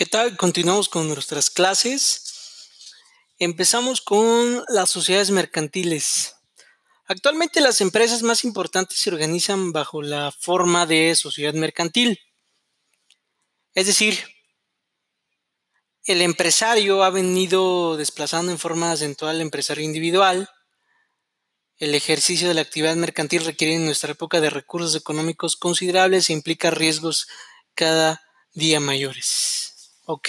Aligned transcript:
¿Qué 0.00 0.06
tal? 0.06 0.34
Continuamos 0.38 0.88
con 0.88 1.08
nuestras 1.08 1.50
clases. 1.50 2.22
Empezamos 3.38 4.00
con 4.00 4.64
las 4.68 4.88
sociedades 4.88 5.30
mercantiles. 5.30 6.36
Actualmente 7.04 7.60
las 7.60 7.82
empresas 7.82 8.22
más 8.22 8.44
importantes 8.44 8.96
se 8.96 9.10
organizan 9.10 9.72
bajo 9.72 10.00
la 10.00 10.32
forma 10.32 10.86
de 10.86 11.14
sociedad 11.16 11.52
mercantil. 11.52 12.18
Es 13.74 13.88
decir, 13.88 14.18
el 16.04 16.22
empresario 16.22 17.04
ha 17.04 17.10
venido 17.10 17.98
desplazando 17.98 18.50
en 18.52 18.58
forma 18.58 18.92
acentual 18.92 19.36
al 19.36 19.42
empresario 19.42 19.84
individual. 19.84 20.48
El 21.76 21.94
ejercicio 21.94 22.48
de 22.48 22.54
la 22.54 22.62
actividad 22.62 22.96
mercantil 22.96 23.44
requiere 23.44 23.74
en 23.74 23.84
nuestra 23.84 24.12
época 24.12 24.40
de 24.40 24.48
recursos 24.48 24.94
económicos 24.94 25.56
considerables 25.56 26.30
e 26.30 26.32
implica 26.32 26.70
riesgos 26.70 27.28
cada 27.74 28.22
día 28.54 28.80
mayores. 28.80 29.69
Ok, 30.12 30.28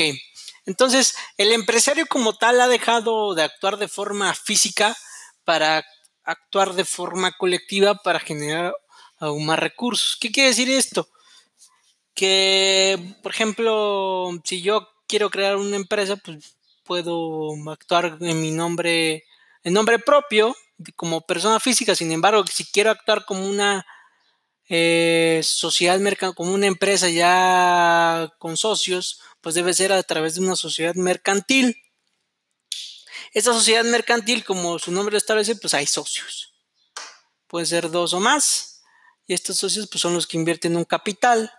entonces 0.68 1.16
el 1.38 1.52
empresario 1.52 2.06
como 2.06 2.38
tal 2.38 2.62
ha 2.62 2.68
dejado 2.68 3.34
de 3.34 3.42
actuar 3.42 3.78
de 3.78 3.88
forma 3.88 4.32
física 4.36 4.96
para 5.44 5.84
actuar 6.24 6.76
de 6.76 6.86
forma 6.86 7.32
colectiva 7.32 7.96
para 7.96 8.20
generar 8.20 8.76
aún 9.18 9.48
más 9.48 9.58
recursos. 9.58 10.18
¿Qué 10.22 10.32
quiere 10.32 10.50
decir 10.50 10.70
esto? 10.70 11.10
Que, 12.14 13.16
por 13.24 13.32
ejemplo, 13.32 14.30
si 14.44 14.62
yo 14.62 14.88
quiero 15.08 15.32
crear 15.32 15.56
una 15.56 15.78
empresa, 15.78 16.16
pues 16.16 16.56
puedo 16.84 17.50
actuar 17.72 18.20
en 18.22 18.40
mi 18.40 18.52
nombre, 18.52 19.24
en 19.64 19.74
nombre 19.74 19.98
propio, 19.98 20.56
como 20.96 21.22
persona 21.22 21.60
física. 21.60 21.96
Sin 21.96 22.12
embargo, 22.12 22.46
si 22.46 22.66
quiero 22.66 22.92
actuar 22.92 23.26
como 23.26 23.50
una 23.50 23.84
eh, 24.74 25.42
sociedad 25.44 26.00
mercantil, 26.00 26.34
como 26.34 26.54
una 26.54 26.66
empresa 26.66 27.10
ya 27.10 28.34
con 28.40 28.56
socios, 28.56 29.20
pues 29.42 29.54
debe 29.54 29.74
ser 29.74 29.92
a 29.92 30.02
través 30.02 30.36
de 30.36 30.42
una 30.42 30.56
sociedad 30.56 30.96
mercantil. 30.96 31.76
Esta 33.34 33.52
sociedad 33.52 33.84
mercantil, 33.84 34.46
como 34.46 34.80
su 34.80 34.94
nombre 34.94 35.12
lo 35.12 35.18
establece, 35.18 35.58
pues 35.58 35.74
hay 35.74 35.86
socios. 35.86 36.54
Pueden 37.48 37.66
ser 37.66 37.92
dos 37.92 38.14
o 38.14 38.22
más. 38.22 38.82
Y 39.28 39.34
estos 39.34 39.58
socios 39.58 39.90
pues, 39.92 40.00
son 40.00 40.14
los 40.14 40.26
que 40.26 40.38
invierten 40.38 40.78
un 40.78 40.86
capital. 40.86 41.52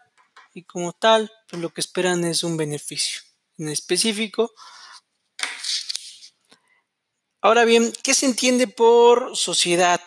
Y 0.54 0.64
como 0.64 0.94
tal, 0.94 1.30
pues 1.50 1.60
lo 1.60 1.68
que 1.68 1.82
esperan 1.82 2.24
es 2.24 2.42
un 2.42 2.56
beneficio. 2.56 3.20
En 3.58 3.68
específico. 3.68 4.54
Ahora 7.42 7.66
bien, 7.66 7.92
¿qué 8.02 8.14
se 8.14 8.24
entiende 8.24 8.68
por 8.68 9.36
sociedad? 9.36 10.00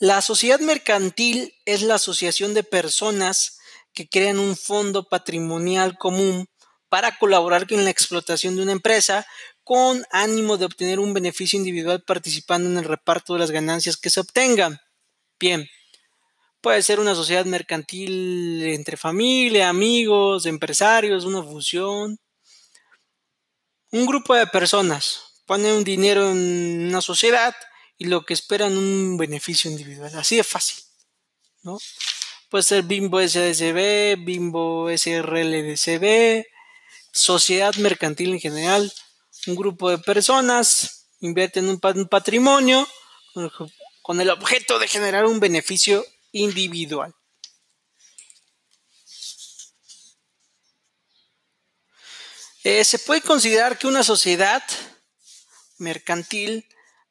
La 0.00 0.22
sociedad 0.22 0.60
mercantil 0.60 1.54
es 1.66 1.82
la 1.82 1.96
asociación 1.96 2.54
de 2.54 2.64
personas 2.64 3.58
que 3.92 4.08
crean 4.08 4.38
un 4.38 4.56
fondo 4.56 5.06
patrimonial 5.06 5.98
común 5.98 6.48
para 6.88 7.18
colaborar 7.18 7.66
en 7.68 7.84
la 7.84 7.90
explotación 7.90 8.56
de 8.56 8.62
una 8.62 8.72
empresa 8.72 9.26
con 9.62 10.02
ánimo 10.10 10.56
de 10.56 10.64
obtener 10.64 11.00
un 11.00 11.12
beneficio 11.12 11.58
individual 11.58 12.02
participando 12.02 12.70
en 12.70 12.78
el 12.78 12.84
reparto 12.84 13.34
de 13.34 13.40
las 13.40 13.50
ganancias 13.50 13.98
que 13.98 14.08
se 14.08 14.20
obtengan. 14.20 14.80
Bien, 15.38 15.68
puede 16.62 16.80
ser 16.80 16.98
una 16.98 17.14
sociedad 17.14 17.44
mercantil 17.44 18.62
entre 18.68 18.96
familia, 18.96 19.68
amigos, 19.68 20.46
empresarios, 20.46 21.26
una 21.26 21.42
fusión. 21.42 22.18
Un 23.90 24.06
grupo 24.06 24.34
de 24.34 24.46
personas 24.46 25.42
pone 25.44 25.74
un 25.74 25.84
dinero 25.84 26.30
en 26.30 26.86
una 26.88 27.02
sociedad 27.02 27.54
y 28.00 28.06
lo 28.06 28.24
que 28.24 28.32
esperan 28.32 28.78
un 28.78 29.18
beneficio 29.18 29.70
individual. 29.70 30.10
Así 30.16 30.36
de 30.36 30.42
fácil. 30.42 30.82
¿no? 31.62 31.78
Puede 32.48 32.64
ser 32.64 32.82
Bimbo 32.82 33.20
SDCB, 33.20 34.24
Bimbo 34.24 34.88
SRLDCB, 34.88 36.46
sociedad 37.12 37.74
mercantil 37.74 38.32
en 38.32 38.40
general, 38.40 38.90
un 39.46 39.54
grupo 39.54 39.90
de 39.90 39.98
personas 39.98 41.08
invierten 41.20 41.68
un, 41.68 41.78
un 41.82 42.08
patrimonio 42.08 42.88
con 44.00 44.18
el 44.18 44.30
objeto 44.30 44.78
de 44.78 44.88
generar 44.88 45.26
un 45.26 45.38
beneficio 45.38 46.02
individual. 46.32 47.14
Eh, 52.64 52.82
se 52.82 52.98
puede 52.98 53.20
considerar 53.20 53.78
que 53.78 53.86
una 53.86 54.02
sociedad 54.02 54.62
mercantil 55.76 56.66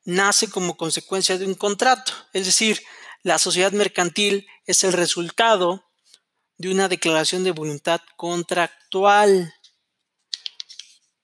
nace 0.09 0.50
como 0.50 0.78
consecuencia 0.78 1.38
de 1.38 1.46
un 1.46 1.56
contrato, 1.56 2.12
es 2.34 2.46
decir, 2.46 2.81
la 3.24 3.38
sociedad 3.38 3.72
mercantil 3.72 4.47
es 4.66 4.84
el 4.84 4.94
resultado 4.94 5.86
de 6.58 6.72
una 6.72 6.88
declaración 6.88 7.44
de 7.44 7.52
voluntad 7.52 8.02
contractual. 8.18 9.53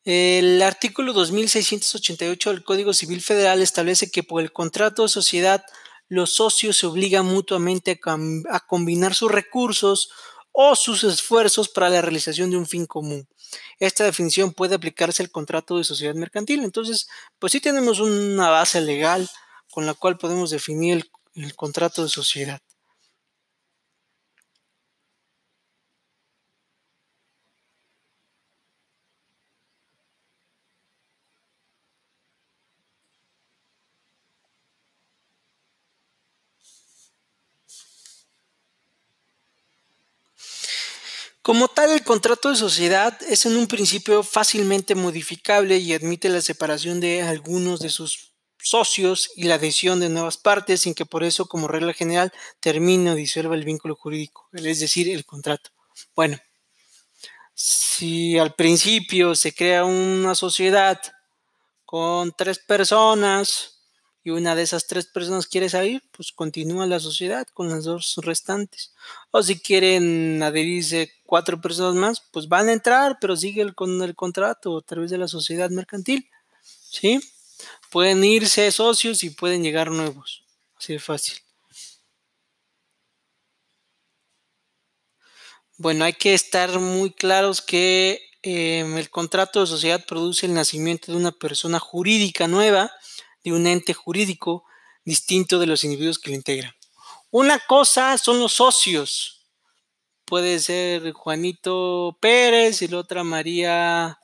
El 0.03 0.61
artículo 0.61 1.13
2688 1.13 2.49
del 2.51 2.63
Código 2.63 2.93
Civil 2.93 3.21
Federal 3.21 3.61
establece 3.61 4.11
que 4.11 4.23
por 4.23 4.41
el 4.41 4.51
contrato 4.51 5.03
de 5.03 5.09
sociedad 5.09 5.63
los 6.07 6.35
socios 6.35 6.77
se 6.77 6.85
obligan 6.85 7.25
mutuamente 7.25 7.99
a, 8.49 8.59
combinar 8.67 9.15
sus 9.15 9.31
recursos 9.31 10.09
o 10.57 10.75
sus 10.75 11.03
esfuerzos 11.03 11.67
para 11.67 11.89
la 11.89 12.01
realización 12.01 12.49
de 12.49 12.57
un 12.57 12.65
fin 12.65 12.85
común. 12.85 13.27
Esta 13.77 14.05
definición 14.05 14.53
puede 14.53 14.75
aplicarse 14.75 15.21
al 15.21 15.29
contrato 15.29 15.77
de 15.77 15.83
sociedad 15.83 16.15
mercantil. 16.15 16.63
Entonces, 16.63 17.07
pues 17.39 17.51
sí 17.51 17.59
tenemos 17.59 17.99
una 17.99 18.49
base 18.49 18.79
legal 18.79 19.29
con 19.69 19.85
la 19.85 19.93
cual 19.93 20.17
podemos 20.17 20.51
definir 20.51 21.11
el 21.35 21.55
contrato 21.55 22.03
de 22.03 22.09
sociedad. 22.09 22.61
Como 41.45 41.67
tal, 41.67 41.91
el 41.91 42.03
contrato 42.03 42.49
de 42.49 42.55
sociedad 42.55 43.21
es 43.21 43.45
en 43.45 43.55
un 43.55 43.67
principio 43.67 44.23
fácilmente 44.23 44.95
modificable 44.95 45.77
y 45.77 45.93
admite 45.93 46.27
la 46.27 46.41
separación 46.41 46.99
de 46.99 47.21
algunos 47.21 47.79
de 47.79 47.91
sus 47.91 48.31
socios 48.57 49.29
y 49.35 49.43
la 49.43 49.53
adhesión 49.53 49.99
de 49.99 50.09
nuevas 50.09 50.37
partes 50.37 50.81
sin 50.81 50.95
que 50.95 51.05
por 51.05 51.23
eso, 51.23 51.45
como 51.45 51.67
regla 51.67 51.93
general, 51.93 52.33
termine 52.59 53.11
o 53.11 53.13
disuelva 53.13 53.53
el 53.53 53.63
vínculo 53.63 53.95
jurídico, 53.95 54.49
es 54.53 54.79
decir, 54.79 55.07
el 55.07 55.23
contrato. 55.23 55.69
Bueno, 56.15 56.39
si 57.53 58.39
al 58.39 58.55
principio 58.55 59.35
se 59.35 59.53
crea 59.53 59.85
una 59.85 60.33
sociedad 60.33 60.99
con 61.85 62.33
tres 62.35 62.57
personas, 62.57 63.74
y 64.25 64.31
una 64.31 64.55
de 64.55 64.63
esas 64.63 64.87
tres 64.87 65.05
personas 65.05 65.45
quiere 65.45 65.69
salir, 65.69 66.01
pues 66.11 66.31
continúa 66.31 66.87
la 66.87 66.99
sociedad 66.99 67.45
con 67.53 67.69
las 67.69 67.83
dos 67.83 68.15
restantes. 68.23 68.91
O 69.29 69.43
si 69.43 69.59
quieren 69.59 70.41
adherirse 70.41 71.11
cuatro 71.27 71.61
personas 71.61 71.93
más, 71.93 72.23
pues 72.31 72.47
van 72.47 72.67
a 72.67 72.73
entrar, 72.73 73.19
pero 73.21 73.37
sigue 73.37 73.71
con 73.75 74.01
el 74.01 74.15
contrato 74.15 74.79
a 74.79 74.81
través 74.81 75.11
de 75.11 75.19
la 75.19 75.27
sociedad 75.27 75.69
mercantil. 75.69 76.27
¿Sí? 76.89 77.21
Pueden 77.91 78.23
irse 78.23 78.71
socios 78.71 79.23
y 79.23 79.29
pueden 79.29 79.61
llegar 79.61 79.91
nuevos. 79.91 80.43
Así 80.75 80.93
de 80.93 80.99
fácil. 80.99 81.37
Bueno, 85.77 86.03
hay 86.03 86.13
que 86.13 86.33
estar 86.33 86.79
muy 86.79 87.11
claros 87.11 87.61
que 87.61 88.27
em, 88.41 88.97
el 88.97 89.11
contrato 89.11 89.61
de 89.61 89.67
sociedad 89.67 90.03
produce 90.03 90.47
el 90.47 90.55
nacimiento 90.55 91.11
de 91.11 91.19
una 91.19 91.31
persona 91.31 91.77
jurídica 91.77 92.47
nueva 92.47 92.91
de 93.45 93.53
un 93.53 93.67
ente 93.67 93.93
jurídico 93.93 94.65
distinto 95.05 95.59
de 95.59 95.67
los 95.67 95.83
individuos 95.83 96.19
que 96.19 96.31
lo 96.31 96.35
integran. 96.35 96.73
Una 97.29 97.59
cosa 97.59 98.17
son 98.17 98.39
los 98.39 98.53
socios. 98.53 99.45
Puede 100.25 100.59
ser 100.59 101.13
Juanito 101.13 102.17
Pérez 102.19 102.81
y 102.81 102.87
la 102.87 102.97
otra 102.97 103.23
María 103.23 104.19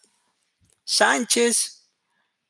Sánchez 0.83 1.87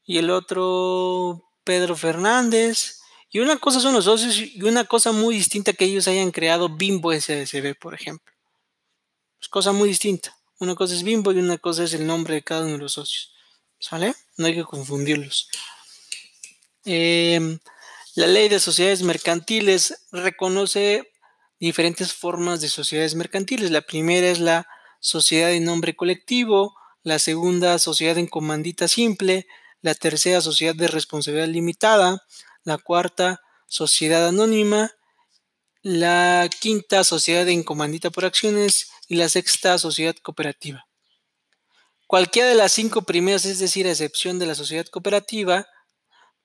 y 0.06 0.18
el 0.18 0.30
otro 0.30 1.44
Pedro 1.66 1.96
Fernández. 1.98 3.02
Y 3.30 3.40
una 3.40 3.58
cosa 3.58 3.82
son 3.82 3.94
los 3.94 4.06
socios 4.06 4.38
y 4.38 4.62
una 4.64 4.86
cosa 4.86 5.12
muy 5.12 5.36
distinta 5.36 5.74
que 5.74 5.86
ellos 5.86 6.08
hayan 6.08 6.32
creado 6.32 6.70
Bimbo 6.70 7.12
SDCB, 7.14 7.78
por 7.78 7.94
ejemplo. 7.94 8.34
Es 9.42 9.50
cosa 9.50 9.74
muy 9.74 9.90
distinta. 9.90 10.38
Una 10.60 10.76
cosa 10.76 10.94
es 10.94 11.04
Bimbo 11.04 11.34
y 11.34 11.40
una 11.40 11.58
cosa 11.58 11.84
es 11.84 11.94
el 11.94 12.08
nombre 12.08 12.36
de 12.36 12.44
cada 12.44 12.62
uno 12.62 12.74
de 12.74 12.78
los 12.78 12.94
socios. 12.94 13.34
¿Sale? 13.80 14.14
No 14.38 14.46
hay 14.46 14.54
que 14.54 14.64
confundirlos. 14.64 15.50
Em, 16.86 17.60
la 18.16 18.28
ley 18.28 18.50
de 18.50 18.60
sociedades 18.60 19.04
mercantiles 19.04 20.08
reconoce 20.12 21.12
diferentes 21.60 22.14
formas 22.14 22.62
de 22.62 22.70
sociedades 22.70 23.16
mercantiles. 23.16 23.72
La 23.72 23.82
primera 23.82 24.28
es 24.28 24.40
la 24.40 24.68
sociedad 25.00 25.52
en 25.52 25.66
nombre 25.66 25.96
colectivo, 25.96 26.76
la 27.04 27.20
segunda 27.20 27.78
sociedad 27.80 28.18
en 28.18 28.28
comandita 28.28 28.88
simple, 28.88 29.48
la 29.82 29.96
tercera 29.96 30.42
sociedad 30.42 30.76
de 30.76 30.88
responsabilidad 30.88 31.48
limitada, 31.48 32.24
la 32.64 32.78
cuarta 32.78 33.42
sociedad 33.68 34.28
anónima, 34.28 34.92
la 35.82 36.50
quinta 36.60 37.04
sociedad 37.04 37.48
en 37.50 37.64
comandita 37.64 38.10
por 38.10 38.26
acciones 38.26 38.92
y 39.08 39.16
la 39.16 39.30
sexta 39.30 39.78
sociedad 39.78 40.16
cooperativa. 40.22 40.86
Cualquiera 42.06 42.50
de 42.50 42.56
las 42.56 42.74
cinco 42.74 43.04
primeras, 43.04 43.46
es 43.46 43.60
decir, 43.60 43.88
a 43.88 43.92
excepción 43.92 44.38
de 44.38 44.46
la 44.46 44.54
sociedad 44.56 44.86
cooperativa, 44.88 45.66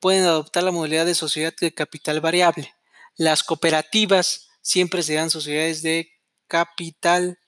pueden 0.01 0.25
adoptar 0.25 0.63
la 0.63 0.71
modalidad 0.71 1.07
de 1.07 1.15
sociedad 1.15 1.55
de 1.61 1.75
capital 1.75 2.21
variable. 2.21 2.75
Las 3.17 3.43
cooperativas 3.43 4.49
siempre 4.61 5.03
serán 5.03 5.31
sociedades 5.31 5.83
de 5.83 6.11
capital 6.49 7.39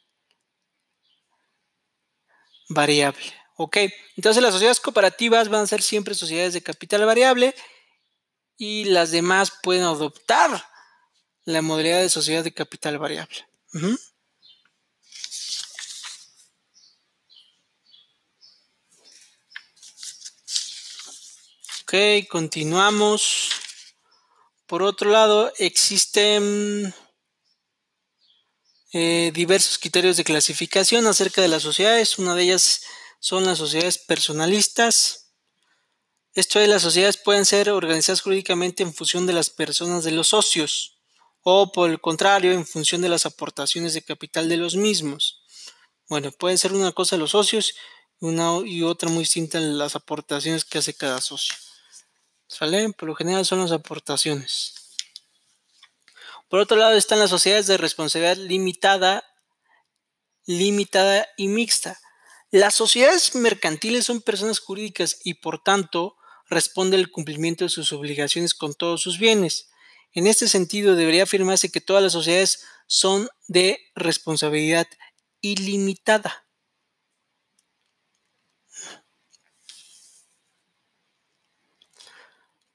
variable. 2.69 3.23
¿Ok? 3.57 3.77
Entonces 4.17 4.43
las 4.43 4.53
sociedades 4.53 4.81
cooperativas 4.81 5.49
van 5.49 5.63
a 5.63 5.67
ser 5.67 5.83
siempre 5.83 6.15
sociedades 6.15 6.55
de 6.55 6.63
capital 6.63 7.05
variable 7.05 7.55
y 8.57 8.85
las 8.85 9.11
demás 9.11 9.53
pueden 9.63 9.83
adoptar 9.83 10.65
la 11.45 11.63
modalidad 11.63 12.01
de 12.01 12.09
sociedad 12.09 12.45
de 12.45 12.53
capital 12.53 12.99
variable. 12.99 13.47
Ok, 21.91 22.29
continuamos. 22.29 23.49
Por 24.67 24.83
otro 24.83 25.11
lado, 25.11 25.51
existen 25.57 26.95
eh, 28.93 29.33
diversos 29.33 29.79
criterios 29.79 30.19
de 30.19 30.25
clasificación 30.25 31.07
acerca 31.07 31.41
de 31.41 31.49
las 31.49 31.63
sociedades. 31.63 32.19
Una 32.19 32.35
de 32.35 32.43
ellas 32.43 32.83
son 33.21 33.47
las 33.47 33.57
sociedades 33.57 33.97
personalistas. 33.97 35.33
Esto 36.35 36.61
es, 36.61 36.69
las 36.69 36.83
sociedades 36.83 37.17
pueden 37.17 37.47
ser 37.47 37.71
organizadas 37.71 38.21
jurídicamente 38.21 38.83
en 38.83 38.93
función 38.93 39.27
de 39.27 39.33
las 39.33 39.49
personas 39.49 40.05
de 40.05 40.11
los 40.11 40.29
socios 40.29 40.99
o 41.41 41.73
por 41.73 41.89
el 41.89 42.03
contrario 42.03 42.53
en 42.53 42.67
función 42.67 43.01
de 43.01 43.09
las 43.09 43.25
aportaciones 43.25 43.95
de 43.95 44.03
capital 44.03 44.51
de 44.51 44.59
los 44.59 44.77
mismos. 44.77 45.43
Bueno, 46.07 46.33
pueden 46.33 46.59
ser 46.59 46.75
una 46.75 46.93
cosa 46.93 47.17
los 47.17 47.31
socios 47.31 47.73
una 48.21 48.59
y 48.67 48.83
otra 48.83 49.09
muy 49.09 49.21
distinta 49.21 49.59
las 49.59 49.97
aportaciones 49.97 50.67
que 50.67 50.77
hace 50.77 50.93
cada 50.93 51.23
socio. 51.23 51.55
¿Sale? 52.49 52.93
Por 52.95 53.09
lo 53.09 53.15
general 53.15 53.45
son 53.45 53.61
las 53.61 53.73
aportaciones. 53.73 54.75
Por 56.49 56.61
otro 56.61 56.79
lado 56.79 56.97
están 56.97 57.19
las 57.19 57.31
sociedades 57.31 57.67
de 57.67 57.77
responsabilidad 57.77 58.39
limitada, 58.39 59.23
limitada 60.47 61.29
y 61.37 61.49
mixta. 61.49 62.01
Las 62.51 62.75
sociedades 62.75 63.35
mercantiles 63.35 64.07
son 64.07 64.23
personas 64.23 64.61
jurídicas 64.61 65.21
y 65.23 65.35
por 65.35 65.63
tanto 65.63 66.17
responden 66.49 67.01
al 67.01 67.11
cumplimiento 67.11 67.65
de 67.65 67.69
sus 67.69 67.93
obligaciones 67.93 68.55
con 68.55 68.73
todos 68.73 69.03
sus 69.03 69.19
bienes. 69.19 69.69
En 70.13 70.27
este 70.27 70.49
sentido, 70.49 70.97
debería 70.97 71.25
afirmarse 71.25 71.71
que 71.71 71.83
todas 71.83 72.03
las 72.03 72.13
sociedades 72.13 72.65
son 72.87 73.29
de 73.47 73.79
responsabilidad 73.95 74.89
ilimitada. 75.43 76.48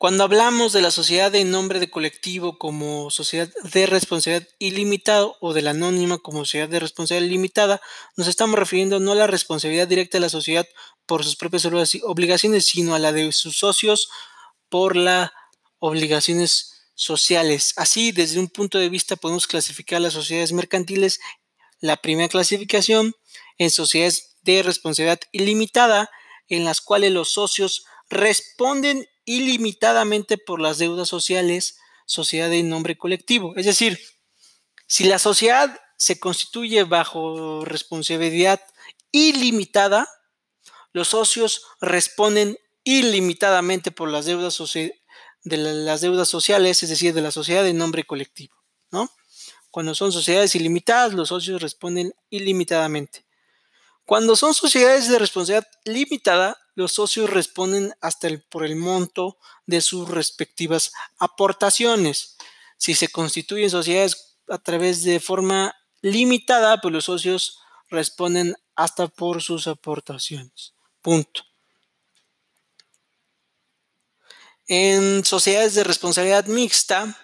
Cuando 0.04 0.26
hablamos 0.26 0.74
de 0.74 0.82
la 0.82 0.92
sociedad 0.92 1.34
en 1.34 1.50
nombre 1.50 1.80
de 1.80 1.90
colectivo 1.90 2.58
como 2.58 3.10
sociedad 3.10 3.48
de 3.64 3.86
responsabilidad 3.86 4.46
ilimitada 4.60 5.32
o 5.40 5.54
de 5.54 5.62
la 5.62 5.70
anónima 5.70 6.18
como 6.18 6.40
sociedad 6.40 6.68
de 6.68 6.82
responsabilidad 6.82 7.32
limitada, 7.32 7.82
nos 8.18 8.28
estamos 8.28 8.60
refiriendo 8.60 9.00
no 9.00 9.14
a 9.14 9.16
la 9.16 9.28
responsabilidad 9.28 9.88
directa 9.88 10.18
de 10.18 10.24
la 10.24 10.28
sociedad 10.28 10.68
por 11.06 11.24
sus 11.24 11.38
propias 11.38 11.66
obligaciones, 12.04 12.66
sino 12.66 12.96
a 12.96 13.00
la 13.00 13.14
de 13.14 13.32
sus 13.32 13.56
socios 13.56 14.10
por 14.68 14.98
las 14.98 15.32
obligaciones 15.80 16.84
sociales. 16.96 17.72
Así, 17.78 18.12
desde 18.12 18.42
un 18.42 18.50
punto 18.50 18.80
de 18.80 18.90
vista, 18.90 19.16
podemos 19.16 19.48
clasificar 19.48 20.02
las 20.02 20.12
sociedades 20.12 20.52
mercantiles, 20.52 21.22
la 21.80 21.96
primera 21.96 22.28
clasificación, 22.28 23.16
en 23.58 23.72
sociedades 23.72 24.36
de 24.42 24.64
responsabilidad 24.64 25.22
ilimitada, 25.32 26.10
en 26.50 26.66
las 26.66 26.82
cuales 26.82 27.14
los 27.14 27.32
socios 27.32 27.86
responden 28.10 29.08
ilimitadamente 29.26 30.38
por 30.38 30.60
las 30.60 30.78
deudas 30.78 31.08
sociales, 31.08 31.80
sociedad 32.06 32.50
de 32.50 32.64
nombre 32.64 32.98
colectivo. 32.98 33.54
Es 33.56 33.66
decir, 33.66 34.00
si 34.88 35.06
la 35.06 35.20
sociedad 35.20 35.80
se 35.98 36.20
constituye 36.20 36.84
bajo 36.84 37.64
responsabilidad 37.66 38.62
ilimitada, 39.12 40.08
los 40.92 41.10
socios 41.10 41.66
responden 41.82 42.58
ilimitadamente 42.84 43.92
por 43.92 44.10
las 44.10 44.26
deudas, 44.26 44.62
de 45.44 45.58
las 45.58 46.02
deudas 46.02 46.28
sociales, 46.28 46.84
es 46.84 46.90
decir, 46.90 47.14
de 47.14 47.22
la 47.22 47.32
sociedad 47.32 47.64
de 47.64 47.74
nombre 47.74 48.04
colectivo. 48.04 48.56
¿no? 48.92 49.10
Cuando 49.72 49.96
son 49.96 50.12
sociedades 50.12 50.56
ilimitadas, 50.56 51.14
los 51.14 51.30
socios 51.30 51.62
responden 51.62 52.14
ilimitadamente. 52.30 53.26
Cuando 54.06 54.36
son 54.36 54.54
sociedades 54.54 55.08
de 55.08 55.18
responsabilidad 55.18 55.68
limitada, 55.86 56.58
los 56.76 56.94
socios 56.94 57.30
responden 57.30 57.94
hasta 58.02 58.28
el, 58.28 58.42
por 58.42 58.66
el 58.66 58.76
monto 58.76 59.38
de 59.66 59.82
sus 59.82 60.10
respectivas 60.10 60.92
aportaciones. 61.18 62.38
Si 62.78 62.96
se 62.96 63.10
constituyen 63.10 63.70
sociedades 63.70 64.38
a 64.50 64.58
través 64.58 65.04
de 65.04 65.20
forma 65.20 65.76
limitada, 66.02 66.82
pues 66.82 66.94
los 66.94 67.06
socios 67.06 67.60
responden 67.90 68.56
hasta 68.76 69.08
por 69.08 69.42
sus 69.42 69.68
aportaciones. 69.68 70.74
Punto. 71.02 71.44
En 74.68 75.26
sociedades 75.26 75.76
de 75.76 75.84
responsabilidad 75.84 76.46
mixta, 76.46 77.18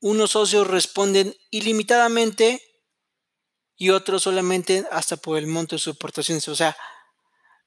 unos 0.00 0.32
socios 0.32 0.66
responden 0.66 1.34
ilimitadamente 1.50 2.62
y 3.76 3.90
otros 3.90 4.22
solamente 4.22 4.86
hasta 4.90 5.16
por 5.16 5.38
el 5.38 5.46
monto 5.46 5.76
de 5.76 5.80
sus 5.80 5.94
aportaciones. 5.94 6.46
O 6.48 6.54
sea, 6.54 6.76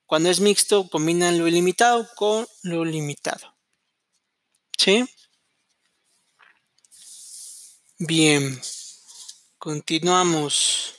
cuando 0.06 0.30
es 0.30 0.40
mixto, 0.40 0.88
combinan 0.90 1.38
lo 1.40 1.48
ilimitado 1.48 2.08
con 2.16 2.48
lo 2.64 2.86
limitado. 2.86 3.56
¿Sí? 4.78 5.06
Bien. 7.98 8.62
Continuamos. 9.58 10.94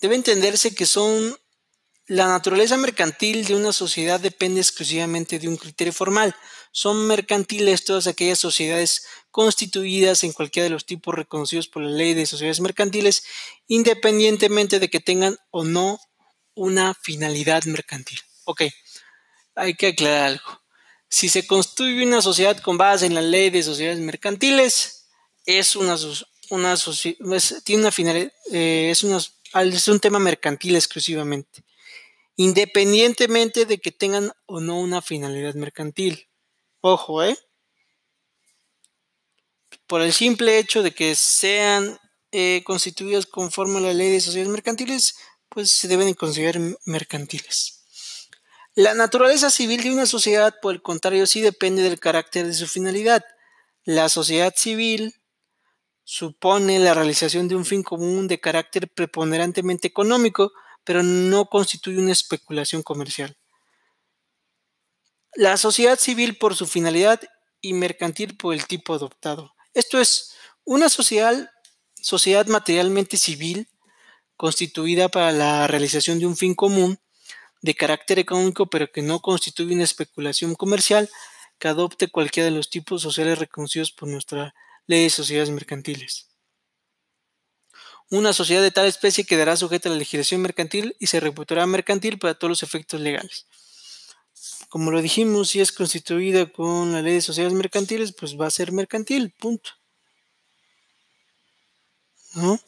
Debe 0.00 0.16
entenderse 0.16 0.74
que 0.74 0.86
son 0.86 1.38
la 2.10 2.26
naturaleza 2.26 2.76
mercantil 2.76 3.44
de 3.44 3.54
una 3.54 3.72
sociedad 3.72 4.18
depende 4.18 4.60
exclusivamente 4.60 5.38
de 5.38 5.46
un 5.46 5.56
criterio 5.56 5.92
formal. 5.92 6.34
Son 6.72 7.06
mercantiles 7.06 7.84
todas 7.84 8.08
aquellas 8.08 8.40
sociedades 8.40 9.06
constituidas 9.30 10.24
en 10.24 10.32
cualquiera 10.32 10.64
de 10.64 10.70
los 10.70 10.86
tipos 10.86 11.14
reconocidos 11.14 11.68
por 11.68 11.84
la 11.84 11.90
ley 11.90 12.14
de 12.14 12.26
sociedades 12.26 12.60
mercantiles, 12.60 13.22
independientemente 13.68 14.80
de 14.80 14.90
que 14.90 14.98
tengan 14.98 15.36
o 15.50 15.62
no 15.62 16.00
una 16.54 16.94
finalidad 16.94 17.62
mercantil. 17.66 18.18
Ok, 18.42 18.62
hay 19.54 19.74
que 19.74 19.86
aclarar 19.86 20.30
algo. 20.30 20.62
Si 21.08 21.28
se 21.28 21.46
constituye 21.46 22.04
una 22.04 22.22
sociedad 22.22 22.58
con 22.58 22.76
base 22.76 23.06
en 23.06 23.14
la 23.14 23.22
ley 23.22 23.50
de 23.50 23.62
sociedades 23.62 24.00
mercantiles, 24.00 25.06
es 25.46 25.76
una, 25.76 25.96
una 26.48 26.74
tiene 27.62 27.82
una 27.82 27.92
finalidad, 27.92 28.32
eh, 28.50 28.90
es 28.90 29.86
un 29.86 30.00
tema 30.00 30.18
mercantil 30.18 30.74
exclusivamente 30.74 31.62
independientemente 32.40 33.66
de 33.66 33.76
que 33.76 33.92
tengan 33.92 34.32
o 34.46 34.60
no 34.60 34.80
una 34.80 35.02
finalidad 35.02 35.52
mercantil. 35.56 36.30
Ojo, 36.80 37.22
¿eh? 37.22 37.36
Por 39.86 40.00
el 40.00 40.14
simple 40.14 40.58
hecho 40.58 40.82
de 40.82 40.92
que 40.92 41.14
sean 41.16 41.98
eh, 42.32 42.62
constituidos 42.64 43.26
conforme 43.26 43.76
a 43.76 43.82
la 43.82 43.92
ley 43.92 44.10
de 44.10 44.22
sociedades 44.22 44.50
mercantiles, 44.50 45.18
pues 45.50 45.70
se 45.70 45.86
deben 45.86 46.14
considerar 46.14 46.62
mercantiles. 46.86 47.84
La 48.74 48.94
naturaleza 48.94 49.50
civil 49.50 49.82
de 49.82 49.92
una 49.92 50.06
sociedad, 50.06 50.54
por 50.62 50.72
el 50.72 50.80
contrario, 50.80 51.26
sí 51.26 51.42
depende 51.42 51.82
del 51.82 52.00
carácter 52.00 52.46
de 52.46 52.54
su 52.54 52.66
finalidad. 52.66 53.22
La 53.84 54.08
sociedad 54.08 54.54
civil 54.56 55.14
supone 56.04 56.78
la 56.78 56.94
realización 56.94 57.48
de 57.48 57.56
un 57.56 57.66
fin 57.66 57.82
común 57.82 58.28
de 58.28 58.40
carácter 58.40 58.88
preponderantemente 58.88 59.88
económico, 59.88 60.52
pero 60.84 61.02
no 61.02 61.46
constituye 61.46 61.98
una 61.98 62.12
especulación 62.12 62.82
comercial. 62.82 63.36
La 65.34 65.56
sociedad 65.56 65.98
civil 65.98 66.36
por 66.36 66.56
su 66.56 66.66
finalidad 66.66 67.20
y 67.60 67.72
mercantil 67.72 68.36
por 68.36 68.54
el 68.54 68.66
tipo 68.66 68.94
adoptado. 68.94 69.54
Esto 69.74 70.00
es 70.00 70.34
una 70.64 70.88
sociedad, 70.88 71.50
materialmente 72.46 73.16
civil 73.16 73.68
constituida 74.36 75.08
para 75.08 75.32
la 75.32 75.66
realización 75.66 76.18
de 76.18 76.26
un 76.26 76.36
fin 76.36 76.54
común 76.54 76.98
de 77.60 77.74
carácter 77.74 78.18
económico, 78.18 78.70
pero 78.70 78.90
que 78.90 79.02
no 79.02 79.20
constituye 79.20 79.74
una 79.74 79.84
especulación 79.84 80.54
comercial 80.54 81.10
que 81.58 81.68
adopte 81.68 82.08
cualquiera 82.08 82.48
de 82.48 82.56
los 82.56 82.70
tipos 82.70 83.02
sociales 83.02 83.38
reconocidos 83.38 83.92
por 83.92 84.08
nuestra 84.08 84.54
ley 84.86 85.04
de 85.04 85.10
sociedades 85.10 85.50
mercantiles. 85.50 86.29
Una 88.10 88.32
sociedad 88.32 88.60
de 88.60 88.72
tal 88.72 88.86
especie 88.86 89.24
quedará 89.24 89.56
sujeta 89.56 89.88
a 89.88 89.92
la 89.92 89.98
legislación 89.98 90.42
mercantil 90.42 90.96
y 90.98 91.06
se 91.06 91.20
reputará 91.20 91.64
mercantil 91.66 92.18
para 92.18 92.34
todos 92.34 92.50
los 92.50 92.62
efectos 92.64 93.00
legales. 93.00 93.46
Como 94.68 94.90
lo 94.90 95.00
dijimos, 95.00 95.50
si 95.50 95.60
es 95.60 95.70
constituida 95.70 96.46
con 96.46 96.92
la 96.92 97.02
ley 97.02 97.14
de 97.14 97.20
sociedades 97.20 97.56
mercantiles, 97.56 98.12
pues 98.12 98.38
va 98.38 98.48
a 98.48 98.50
ser 98.50 98.72
mercantil, 98.72 99.30
punto. 99.30 99.70
¿no? 102.34 102.58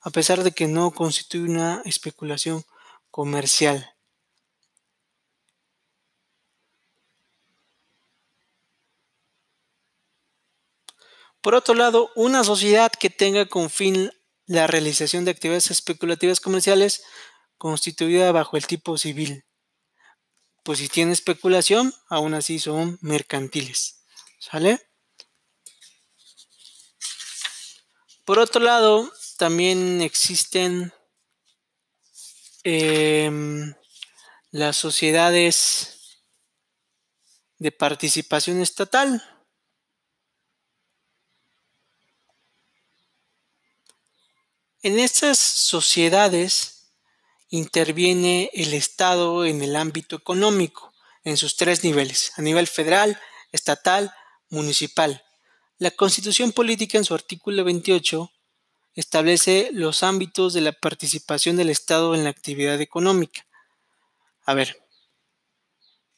A 0.00 0.10
pesar 0.10 0.44
de 0.44 0.52
que 0.52 0.68
no 0.68 0.92
constituye 0.92 1.44
una 1.44 1.82
especulación 1.84 2.64
comercial. 3.10 3.92
Por 11.40 11.56
otro 11.56 11.74
lado, 11.74 12.12
una 12.14 12.44
sociedad 12.44 12.92
que 12.92 13.10
tenga 13.10 13.46
con 13.46 13.68
fin 13.68 14.12
la 14.52 14.66
realización 14.66 15.24
de 15.24 15.30
actividades 15.30 15.70
especulativas 15.70 16.38
comerciales 16.38 17.04
constituida 17.56 18.32
bajo 18.32 18.58
el 18.58 18.66
tipo 18.66 18.98
civil. 18.98 19.46
Pues 20.62 20.78
si 20.78 20.88
tiene 20.88 21.12
especulación, 21.12 21.94
aún 22.10 22.34
así 22.34 22.58
son 22.58 22.98
mercantiles. 23.00 24.04
¿Sale? 24.38 24.78
Por 28.26 28.38
otro 28.38 28.62
lado, 28.62 29.10
también 29.38 30.02
existen 30.02 30.92
em, 32.62 33.74
las 34.50 34.76
sociedades 34.76 36.20
de 37.58 37.72
participación 37.72 38.60
estatal. 38.60 39.24
En 44.84 44.98
estas 44.98 45.38
sociedades 45.38 46.88
interviene 47.50 48.50
el 48.52 48.74
Estado 48.74 49.44
en 49.44 49.62
el 49.62 49.76
ámbito 49.76 50.16
económico, 50.16 50.92
en 51.22 51.36
sus 51.36 51.56
tres 51.56 51.84
niveles, 51.84 52.32
a 52.36 52.42
nivel 52.42 52.66
federal, 52.66 53.16
estatal, 53.52 54.12
municipal. 54.48 55.22
La 55.78 55.92
Constitución 55.92 56.50
Política 56.50 56.98
en 56.98 57.04
su 57.04 57.14
artículo 57.14 57.62
28 57.62 58.32
establece 58.96 59.70
los 59.72 60.02
ámbitos 60.02 60.52
de 60.52 60.62
la 60.62 60.72
participación 60.72 61.56
del 61.56 61.70
Estado 61.70 62.16
en 62.16 62.24
la 62.24 62.30
actividad 62.30 62.80
económica. 62.80 63.46
A 64.44 64.54
ver, 64.54 64.82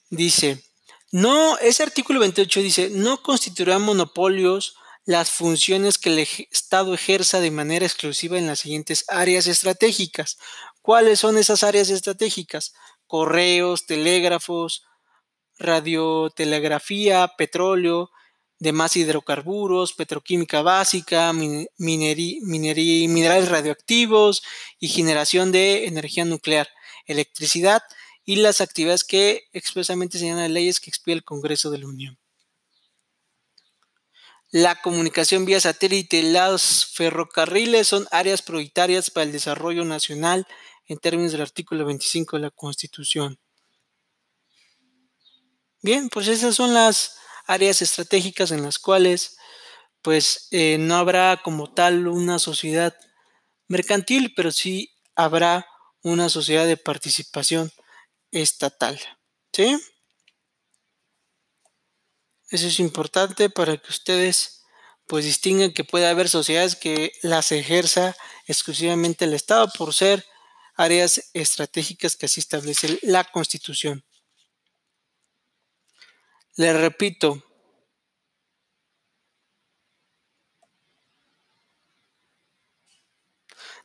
dice, 0.09 0.64
no, 1.12 1.59
ese 1.59 1.83
artículo 1.83 2.18
28 2.21 2.61
dice, 2.61 2.88
no 2.88 3.23
constituirá 3.23 3.78
monopolios 3.78 4.76
las 5.05 5.31
funciones 5.31 5.99
que 5.99 6.11
el 6.11 6.19
Estado 6.51 6.95
ejerza 6.95 7.41
de 7.41 7.51
manera 7.51 7.85
exclusiva 7.85 8.39
en 8.39 8.47
las 8.47 8.61
siguientes 8.61 9.05
áreas 9.09 9.47
estratégicas. 9.47 10.39
¿Cuáles 10.81 11.21
son 11.21 11.37
esas 11.37 11.63
áreas 11.63 11.91
estratégicas? 11.91 12.73
Correos, 13.07 13.87
telégrafos, 13.87 14.85
radiotelegrafía, 15.59 17.33
petróleo, 17.37 18.11
demás 18.59 18.97
hidrocarburos, 18.97 19.93
petroquímica 19.93 20.63
básica, 20.63 21.33
minerales 21.79 22.39
radioactivos 23.49 24.43
y 24.79 24.89
generación 24.89 25.53
de 25.53 25.87
energía 25.87 26.25
nuclear, 26.25 26.69
electricidad 27.07 27.83
y 28.25 28.37
las 28.37 28.63
actividades 28.63 29.05
que 29.05 29.43
expresamente 29.53 30.19
señalan 30.19 30.55
leyes 30.55 30.81
que 30.81 30.89
expide 30.89 31.17
el 31.17 31.25
Congreso 31.25 31.71
de 31.71 31.79
la 31.79 31.89
Unión 31.89 32.24
la 34.55 34.81
comunicación 34.81 35.47
vía 35.47 35.59
satélite, 35.59 36.23
los 36.23 36.87
ferrocarriles 36.87 37.89
son 37.89 38.07
áreas 38.13 38.41
prioritarias 38.41 39.11
para 39.11 39.25
el 39.25 39.33
desarrollo 39.33 39.85
nacional 39.85 40.47
en 40.87 40.99
términos 40.99 41.33
del 41.33 41.41
artículo 41.41 41.85
25 41.85 42.37
de 42.37 42.43
la 42.43 42.51
Constitución. 42.53 43.41
Bien, 45.83 46.09
pues 46.09 46.29
esas 46.29 46.55
son 46.55 46.73
las 46.73 47.17
áreas 47.49 47.83
estratégicas 47.83 48.53
en 48.53 48.63
las 48.63 48.79
cuales 48.79 49.39
pues 50.03 50.47
eh, 50.53 50.77
no 50.79 50.95
habrá 50.95 51.41
como 51.43 51.75
tal 51.75 52.07
una 52.07 52.39
sociedad 52.39 52.95
mercantil, 53.67 54.35
pero 54.37 54.53
sí 54.53 54.95
habrá 55.17 55.67
una 56.01 56.29
sociedad 56.29 56.65
de 56.65 56.77
participación 56.77 57.73
estatal. 58.31 59.01
¿Sí? 59.53 59.77
Eso 62.55 62.69
es 62.69 62.79
importante 62.79 63.51
para 63.51 63.77
que 63.77 63.91
ustedes 63.91 64.63
pues 65.09 65.25
distinguen 65.25 65.75
que 65.75 65.83
puede 65.83 66.07
haber 66.07 66.29
sociedades 66.29 66.77
que 66.77 67.11
las 67.23 67.51
ejerza 67.51 68.17
exclusivamente 68.47 69.25
el 69.25 69.35
Estado 69.35 69.69
por 69.77 69.93
ser 69.93 70.25
áreas 70.77 71.31
estratégicas 71.33 72.15
que 72.15 72.27
así 72.27 72.39
establece 72.39 73.01
la 73.03 73.25
Constitución. 73.25 74.05
Le 76.55 76.73
repito, 76.75 77.43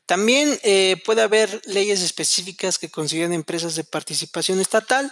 también 0.06 0.60
eh, 0.62 1.02
puede 1.04 1.24
haber 1.24 1.60
leyes 1.66 2.04
específicas 2.04 2.78
que 2.78 2.92
consideren 2.92 3.34
empresas 3.34 3.74
de 3.74 3.84
participación 3.84 4.60
estatal. 4.60 5.12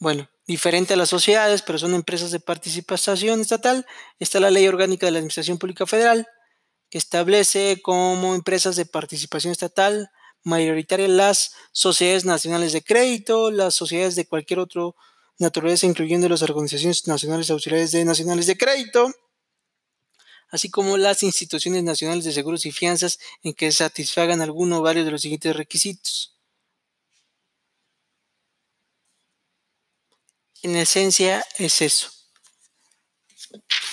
Bueno, 0.00 0.28
diferente 0.46 0.94
a 0.94 0.96
las 0.96 1.08
sociedades, 1.08 1.62
pero 1.62 1.78
son 1.78 1.94
empresas 1.94 2.30
de 2.30 2.40
participación 2.40 3.40
estatal, 3.40 3.86
está 4.18 4.40
la 4.40 4.50
Ley 4.50 4.66
Orgánica 4.66 5.06
de 5.06 5.12
la 5.12 5.18
Administración 5.18 5.58
Pública 5.58 5.86
Federal, 5.86 6.26
que 6.90 6.98
establece 6.98 7.80
como 7.82 8.34
empresas 8.34 8.76
de 8.76 8.86
participación 8.86 9.52
estatal 9.52 10.10
mayoritaria 10.44 11.08
las 11.08 11.54
sociedades 11.72 12.24
nacionales 12.24 12.72
de 12.72 12.82
crédito, 12.82 13.50
las 13.50 13.74
sociedades 13.74 14.16
de 14.16 14.26
cualquier 14.26 14.58
otro 14.58 14.96
naturaleza, 15.38 15.86
incluyendo 15.86 16.28
las 16.28 16.42
organizaciones 16.42 17.06
nacionales 17.06 17.50
auxiliares 17.50 17.92
de 17.92 18.04
nacionales 18.04 18.46
de 18.46 18.56
crédito, 18.56 19.12
así 20.50 20.70
como 20.70 20.96
las 20.96 21.22
instituciones 21.22 21.82
nacionales 21.82 22.24
de 22.24 22.32
seguros 22.32 22.66
y 22.66 22.72
fianzas 22.72 23.18
en 23.42 23.54
que 23.54 23.72
satisfagan 23.72 24.40
alguno 24.40 24.78
o 24.78 24.82
varios 24.82 25.04
de 25.04 25.12
los 25.12 25.22
siguientes 25.22 25.56
requisitos. 25.56 26.31
En 30.62 30.76
esencia 30.76 31.44
es 31.58 31.82
eso. 31.82 32.08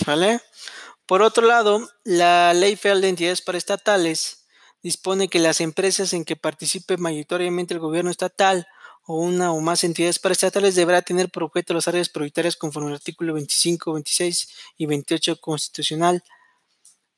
¿Vale? 0.05 0.41
Por 1.05 1.21
otro 1.21 1.45
lado, 1.45 1.89
la 2.03 2.53
Ley 2.53 2.75
Federal 2.75 3.01
de 3.01 3.09
Entidades 3.09 3.41
Paraestatales 3.41 4.45
dispone 4.81 5.27
que 5.27 5.39
las 5.39 5.61
empresas 5.61 6.13
en 6.13 6.23
que 6.23 6.35
participe 6.35 6.97
mayoritariamente 6.97 7.73
el 7.73 7.79
gobierno 7.79 8.11
estatal 8.11 8.67
o 9.05 9.15
una 9.15 9.51
o 9.51 9.59
más 9.59 9.83
entidades 9.83 10.19
paraestatales 10.19 10.75
deberá 10.75 11.01
tener 11.01 11.29
por 11.29 11.43
objeto 11.43 11.73
las 11.73 11.87
áreas 11.87 12.09
prioritarias 12.09 12.55
conforme 12.55 12.89
al 12.89 12.95
artículo 12.95 13.33
25, 13.33 13.93
26 13.93 14.49
y 14.77 14.85
28 14.85 15.41
constitucional, 15.41 16.23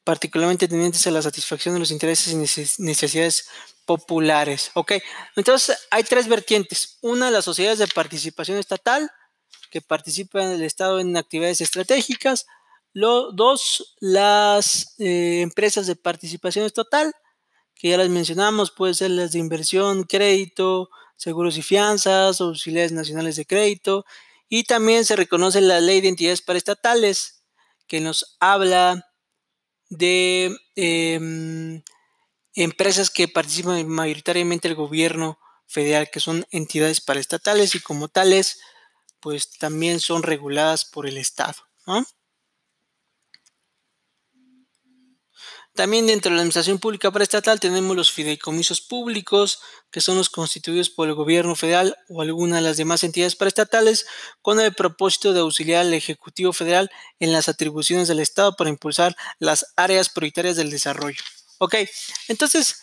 particularmente 0.05 0.69
tendientes 0.69 1.05
a 1.05 1.11
la 1.11 1.21
satisfacción 1.21 1.73
de 1.73 1.79
los 1.79 1.91
intereses 1.91 2.31
y 2.31 2.81
necesidades 2.81 3.49
populares. 3.85 4.71
Ok, 4.73 4.93
entonces 5.35 5.77
hay 5.91 6.03
tres 6.03 6.29
vertientes. 6.29 6.97
Una, 7.01 7.29
las 7.29 7.43
sociedades 7.43 7.79
de 7.79 7.87
participación 7.87 8.57
estatal, 8.57 9.11
que 9.71 9.81
participan 9.81 10.51
el 10.51 10.61
Estado 10.61 10.99
en 10.99 11.17
actividades 11.17 11.61
estratégicas. 11.61 12.45
dos, 12.93 13.95
las 13.99 14.95
eh, 14.99 15.41
empresas 15.41 15.87
de 15.87 15.95
participación 15.95 16.65
estatal, 16.65 17.13
que 17.73 17.89
ya 17.89 17.97
las 17.97 18.09
mencionamos, 18.09 18.69
pueden 18.69 18.93
ser 18.93 19.11
las 19.11 19.31
de 19.31 19.39
inversión, 19.39 20.03
crédito, 20.03 20.89
seguros 21.15 21.57
y 21.57 21.63
fianzas, 21.63 22.41
auxiliares 22.41 22.91
nacionales 22.91 23.37
de 23.37 23.45
crédito. 23.45 24.05
Y 24.49 24.65
también 24.65 25.05
se 25.05 25.15
reconoce 25.15 25.61
la 25.61 25.79
ley 25.79 26.01
de 26.01 26.09
entidades 26.09 26.41
paraestatales, 26.41 27.43
que 27.87 28.01
nos 28.01 28.37
habla 28.39 29.07
de 29.89 30.55
em, 30.75 31.81
empresas 32.55 33.09
que 33.09 33.27
participan 33.29 33.87
mayoritariamente 33.87 34.67
el 34.67 34.75
gobierno 34.75 35.39
federal, 35.65 36.09
que 36.11 36.19
son 36.19 36.45
entidades 36.51 36.99
paraestatales 36.99 37.75
y 37.75 37.79
como 37.79 38.09
tales 38.09 38.59
pues 39.21 39.51
también 39.51 39.99
son 39.99 40.23
reguladas 40.23 40.85
por 40.85 41.07
el 41.07 41.17
Estado. 41.17 41.55
También 45.73 46.05
dentro 46.05 46.29
de 46.29 46.35
la 46.35 46.41
Administración 46.41 46.79
Pública 46.79 47.11
Paraestatal 47.11 47.59
tenemos 47.61 47.95
los 47.95 48.11
fideicomisos 48.11 48.81
públicos, 48.81 49.61
que 49.89 50.01
son 50.01 50.17
los 50.17 50.29
constituidos 50.29 50.89
por 50.89 51.07
el 51.07 51.13
gobierno 51.13 51.55
federal 51.55 51.95
o 52.09 52.21
alguna 52.21 52.57
de 52.57 52.61
las 52.61 52.75
demás 52.75 53.05
entidades 53.05 53.37
paraestatales, 53.37 54.05
con 54.41 54.59
el 54.59 54.73
propósito 54.73 55.31
de 55.31 55.39
auxiliar 55.39 55.81
al 55.81 55.93
Ejecutivo 55.93 56.51
Federal 56.51 56.91
en 57.19 57.31
las 57.31 57.47
atribuciones 57.47 58.09
del 58.09 58.19
Estado 58.19 58.55
para 58.57 58.69
impulsar 58.69 59.15
las 59.39 59.73
áreas 59.77 60.09
prioritarias 60.09 60.57
del 60.57 60.71
desarrollo. 60.71 61.23
Ok, 61.57 61.75
entonces, 62.27 62.81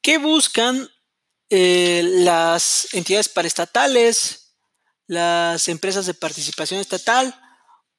¿qué 0.00 0.16
buscan 0.16 0.88
eh, 1.50 2.02
las 2.04 2.88
entidades 2.94 3.28
paraestatales? 3.28 4.39
Las 5.10 5.66
empresas 5.66 6.06
de 6.06 6.14
participación 6.14 6.78
estatal 6.78 7.34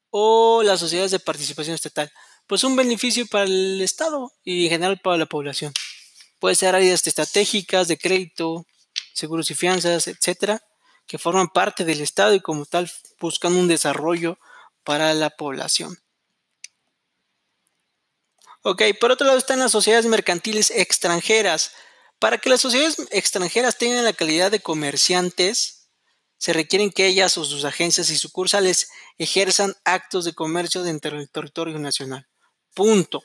o 0.08 0.62
las 0.62 0.80
sociedades 0.80 1.10
de 1.10 1.18
participación 1.18 1.74
estatal. 1.74 2.10
Pues 2.46 2.64
un 2.64 2.74
beneficio 2.74 3.26
para 3.26 3.44
el 3.44 3.82
Estado 3.82 4.32
y 4.42 4.64
en 4.64 4.70
general 4.70 4.98
para 4.98 5.18
la 5.18 5.26
población. 5.26 5.74
Puede 6.38 6.54
ser 6.54 6.74
áreas 6.74 7.06
estratégicas 7.06 7.86
de 7.86 7.98
crédito, 7.98 8.64
seguros 9.12 9.50
y 9.50 9.54
fianzas, 9.54 10.06
etcétera, 10.08 10.62
que 11.06 11.18
forman 11.18 11.48
parte 11.48 11.84
del 11.84 12.00
Estado 12.00 12.34
y 12.34 12.40
como 12.40 12.64
tal 12.64 12.90
buscan 13.20 13.56
un 13.56 13.68
desarrollo 13.68 14.38
para 14.82 15.12
la 15.12 15.28
población. 15.28 15.94
Ok, 18.62 18.84
por 18.98 19.10
otro 19.10 19.26
lado 19.26 19.38
están 19.38 19.58
las 19.58 19.72
sociedades 19.72 20.06
mercantiles 20.06 20.70
extranjeras. 20.70 21.72
Para 22.18 22.38
que 22.38 22.48
las 22.48 22.62
sociedades 22.62 22.96
extranjeras 23.10 23.76
tengan 23.76 24.02
la 24.02 24.14
calidad 24.14 24.50
de 24.50 24.60
comerciantes, 24.60 25.81
se 26.42 26.52
requieren 26.52 26.90
que 26.90 27.06
ellas 27.06 27.38
o 27.38 27.44
sus 27.44 27.64
agencias 27.64 28.10
y 28.10 28.16
sucursales 28.18 28.90
ejerzan 29.16 29.76
actos 29.84 30.24
de 30.24 30.32
comercio 30.32 30.82
dentro 30.82 31.16
del 31.16 31.30
territorio 31.30 31.78
nacional. 31.78 32.26
Punto. 32.74 33.22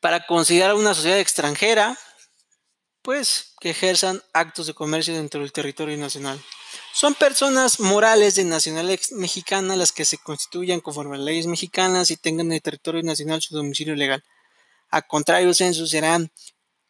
Para 0.00 0.26
considerar 0.26 0.74
una 0.74 0.92
sociedad 0.92 1.20
extranjera, 1.20 1.96
pues 3.00 3.54
que 3.60 3.70
ejerzan 3.70 4.24
actos 4.32 4.66
de 4.66 4.74
comercio 4.74 5.14
dentro 5.14 5.40
del 5.40 5.52
territorio 5.52 5.96
nacional. 5.96 6.42
Son 6.92 7.14
personas 7.14 7.78
morales 7.78 8.34
de 8.34 8.42
nacionalidad 8.42 8.98
mexicana 9.12 9.76
las 9.76 9.92
que 9.92 10.04
se 10.04 10.18
constituyan 10.18 10.80
conforme 10.80 11.14
a 11.14 11.20
leyes 11.20 11.46
mexicanas 11.46 12.10
y 12.10 12.16
tengan 12.16 12.46
en 12.46 12.54
el 12.54 12.62
territorio 12.62 13.04
nacional 13.04 13.40
su 13.40 13.54
domicilio 13.54 13.94
legal. 13.94 14.24
A 14.90 15.02
contrario 15.02 15.54
censo 15.54 15.86
serán 15.86 16.32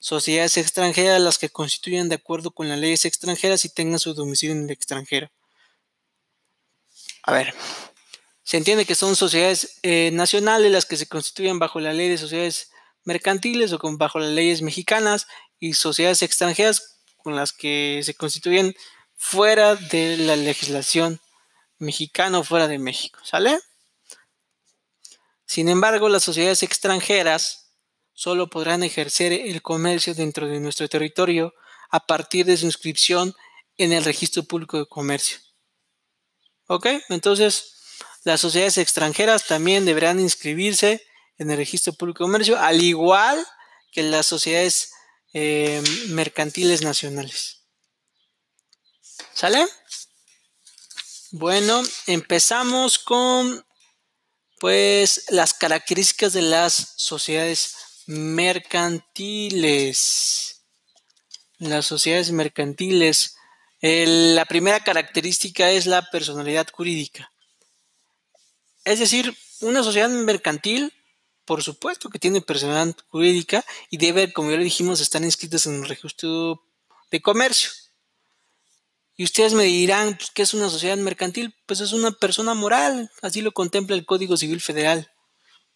sociedades 0.05 0.59
extranjeras 0.59 1.19
las 1.19 1.39
que 1.39 1.49
constituyan 1.49 2.11
de 2.11 2.17
acuerdo 2.17 2.51
con 2.51 2.69
las 2.69 2.79
leyes 2.79 3.07
extranjeras 3.07 3.65
y 3.65 3.71
tengan 3.71 3.99
su 3.99 4.13
domicilio 4.13 4.55
en 4.55 4.65
el 4.65 4.71
extranjero. 4.71 5.31
A 7.23 7.33
ver, 7.33 7.55
se 8.43 8.59
entiende 8.59 8.85
que 8.85 8.97
son 8.97 9.17
sociedades 9.17 9.79
eh, 9.83 10.11
nacionales 10.13 10.71
las 10.71 10.85
que 10.85 10.99
se 10.99 11.07
constituyen 11.07 11.59
bajo 11.59 11.81
la 11.81 11.95
ley 11.95 12.11
de 12.11 12.19
sociedades 12.19 12.71
mercantiles 13.05 13.73
o 13.73 13.79
con, 13.79 13.97
bajo 13.97 14.19
las 14.19 14.29
leyes 14.29 14.61
mexicanas 14.61 15.27
y 15.59 15.73
sociedades 15.73 16.21
extranjeras 16.21 16.99
con 17.17 17.35
las 17.35 17.55
que 17.55 18.03
se 18.05 18.13
constituyen 18.13 18.77
fuera 19.17 19.75
de 19.75 20.19
la 20.19 20.37
legislación 20.37 21.19
mexicana 21.79 22.41
o 22.41 22.45
fuera 22.45 22.69
de 22.69 22.79
México, 22.79 23.21
¿sale? 23.25 23.59
Sin 25.47 25.71
embargo, 25.71 26.11
las 26.11 26.25
sociedades 26.25 26.63
extranjeras 26.63 27.64
solo 28.15 28.49
podrán 28.49 28.83
ejercer 28.83 29.33
el 29.33 29.61
comercio 29.61 30.15
dentro 30.15 30.49
de 30.49 30.61
nuestro 30.61 30.89
territorio 30.89 31.53
a 31.91 32.07
partir 32.07 32.47
de 32.47 32.57
su 32.57 32.67
inscripción 32.67 33.35
en 33.77 33.93
el 33.93 34.05
registro 34.05 34.45
público 34.45 34.79
de 34.79 34.87
comercio. 34.87 35.39
¿Ok? 36.67 36.87
Entonces, 37.09 37.75
las 38.25 38.41
sociedades 38.41 38.79
extranjeras 38.79 39.47
también 39.47 39.85
deberán 39.85 40.19
inscribirse 40.19 41.05
en 41.37 41.51
el 41.51 41.57
registro 41.57 41.93
público 41.93 42.25
de 42.25 42.29
comercio, 42.29 42.59
al 42.59 42.81
igual 42.83 43.45
que 43.93 44.03
las 44.03 44.27
sociedades 44.27 44.93
eh, 45.33 45.83
mercantiles 46.09 46.83
nacionales. 46.83 47.63
¿Sale? 49.35 49.67
Bueno, 51.33 51.83
empezamos 52.07 52.99
con 52.99 53.67
pues 54.61 55.27
las 55.29 55.53
características 55.53 56.33
de 56.33 56.43
las 56.43 56.95
sociedades 56.97 57.75
mercantiles. 58.07 60.63
Las 61.59 61.87
sociedades 61.87 62.33
mercantiles. 62.33 63.37
la 63.81 64.45
primera 64.47 64.81
característica 64.81 65.71
es 65.71 65.87
la 65.87 66.03
personalidad 66.11 66.67
jurídica. 66.73 67.31
Es 68.85 68.99
decir, 68.99 69.37
una 69.61 69.83
sociedad 69.83 70.09
mercantil, 70.09 70.93
por 71.45 71.63
supuesto 71.63 72.11
que 72.11 72.19
tiene 72.19 72.41
personalidad 72.41 72.97
jurídica 73.09 73.65
y 73.91 73.99
debe, 73.99 74.33
como 74.33 74.51
ya 74.51 74.57
lo 74.57 74.65
dijimos, 74.65 75.01
estar 75.01 75.23
inscritas 75.23 75.67
en 75.67 75.77
el 75.77 75.89
registro 75.89 76.63
de 77.11 77.21
comercio. 77.21 77.71
Y 79.17 79.25
ustedes 79.25 79.55
me 79.55 79.65
dirán, 79.65 80.17
pues, 80.17 80.31
¿qué 80.31 80.43
es 80.43 80.55
una 80.55 80.69
sociedad 80.69 80.97
mercantil? 80.97 81.55
Pues 81.67 81.81
es 81.81 81.93
una 81.93 82.11
persona 82.11 82.55
moral, 82.55 83.11
así 83.23 83.43
lo 83.43 83.53
contempla 83.53 83.95
el 83.95 84.05
Código 84.05 84.37
Civil 84.37 84.61
Federal. 84.61 85.13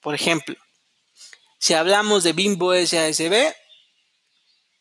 Por 0.00 0.14
ejemplo, 0.14 0.56
si 1.59 1.75
hablamos 1.75 2.25
de 2.25 2.33
Bimbo 2.33 2.73
SASB, 2.73 3.53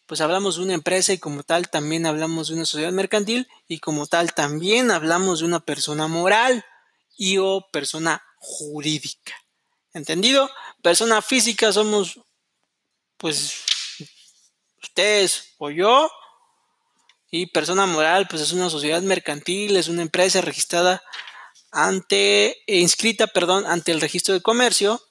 pues 0.05 0.21
hablamos 0.21 0.55
de 0.55 0.63
una 0.63 0.73
empresa 0.73 1.11
y 1.11 1.17
como 1.17 1.43
tal 1.43 1.69
también 1.69 2.05
hablamos 2.05 2.47
de 2.47 2.55
una 2.55 2.65
sociedad 2.65 2.91
mercantil 2.91 3.47
y 3.67 3.79
como 3.79 4.07
tal 4.07 4.33
también 4.33 4.89
hablamos 4.89 5.39
de 5.39 5.45
una 5.45 5.59
persona 5.59 6.07
moral 6.07 6.63
y 7.17 7.39
o 7.39 7.67
persona 7.71 8.23
jurídica. 8.37 9.33
¿Entendido? 9.93 10.49
Persona 10.81 11.21
física 11.21 11.73
somos 11.73 12.21
pues 13.17 13.55
ustedes 14.81 15.55
o 15.57 15.71
yo 15.71 16.09
y 17.29 17.47
persona 17.47 17.85
moral, 17.85 18.27
pues 18.29 18.41
es 18.41 18.53
una 18.53 18.69
sociedad 18.69 19.01
mercantil, 19.01 19.75
es 19.75 19.89
una 19.89 20.03
empresa 20.03 20.39
registrada 20.39 21.03
ante, 21.71 22.63
inscrita, 22.67 23.27
perdón, 23.27 23.65
ante 23.65 23.91
el 23.91 23.99
registro 23.99 24.33
de 24.33 24.41
comercio 24.41 25.01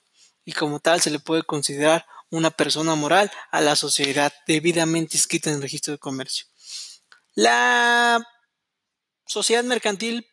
y 0.47 0.53
como 0.53 0.81
tal 0.81 1.03
se 1.03 1.11
le 1.11 1.19
puede 1.19 1.43
considerar 1.43 2.07
una 2.31 2.51
persona 2.51 2.95
moral 2.95 3.31
a 3.51 3.61
la 3.61 3.77
sociedad 3.77 4.33
debidamente 4.47 5.17
inscrita 5.17 5.51
en 5.51 5.57
el 5.57 5.63
registro 5.63 5.93
de 5.93 5.99
comercio. 5.99 6.47
La 7.35 8.25
sociedad 9.27 9.65
mercantil, 9.65 10.27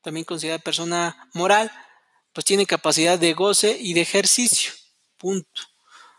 también 0.00 0.24
considerada 0.24 0.62
persona 0.62 1.28
moral, 1.34 1.70
pues 2.32 2.44
tiene 2.44 2.64
capacidad 2.64 3.18
de 3.18 3.34
goce 3.34 3.76
y 3.78 3.92
de 3.94 4.02
ejercicio. 4.02 4.72
Punto. 5.18 5.62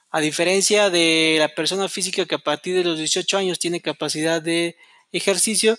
A 0.09 0.19
diferencia 0.19 0.89
de 0.89 1.37
la 1.39 1.49
persona 1.55 1.87
física 1.89 2.25
que 2.25 2.35
a 2.35 2.39
partir 2.39 2.75
de 2.75 2.83
los 2.83 2.97
18 2.97 3.37
años 3.37 3.59
tiene 3.59 3.81
capacidad 3.81 4.41
de 4.41 4.75
ejercicio, 5.11 5.77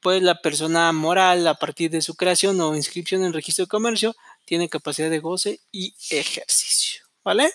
pues 0.00 0.22
la 0.22 0.40
persona 0.40 0.92
moral 0.92 1.46
a 1.48 1.54
partir 1.54 1.90
de 1.90 2.02
su 2.02 2.14
creación 2.14 2.60
o 2.60 2.76
inscripción 2.76 3.22
en 3.22 3.28
el 3.28 3.32
registro 3.32 3.64
de 3.64 3.68
comercio 3.68 4.14
tiene 4.44 4.68
capacidad 4.68 5.10
de 5.10 5.18
goce 5.18 5.60
y 5.72 5.94
ejercicio. 6.10 6.97
¿Vale? 7.28 7.52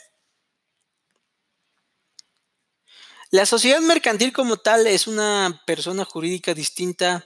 La 3.31 3.47
sociedad 3.47 3.79
mercantil 3.79 4.31
como 4.31 4.57
tal 4.57 4.85
es 4.85 5.07
una 5.07 5.63
persona 5.65 6.05
jurídica 6.05 6.53
distinta 6.53 7.25